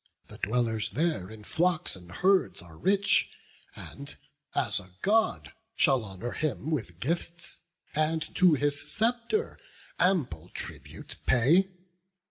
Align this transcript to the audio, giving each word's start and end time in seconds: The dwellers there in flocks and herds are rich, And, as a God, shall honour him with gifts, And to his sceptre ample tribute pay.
The 0.29 0.39
dwellers 0.39 0.89
there 0.89 1.29
in 1.29 1.43
flocks 1.43 1.95
and 1.95 2.11
herds 2.11 2.59
are 2.59 2.75
rich, 2.75 3.29
And, 3.75 4.15
as 4.55 4.79
a 4.79 4.95
God, 5.03 5.53
shall 5.75 6.03
honour 6.03 6.31
him 6.31 6.71
with 6.71 6.99
gifts, 6.99 7.59
And 7.93 8.23
to 8.33 8.55
his 8.55 8.81
sceptre 8.91 9.59
ample 9.99 10.49
tribute 10.55 11.17
pay. 11.27 11.69